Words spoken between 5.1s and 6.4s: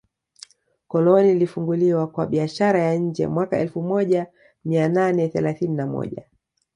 thelathini na moja